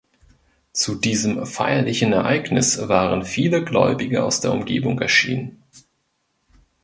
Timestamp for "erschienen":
4.99-5.61